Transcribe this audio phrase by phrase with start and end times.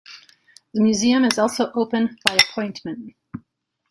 [0.73, 3.13] The museum is also open by appointment.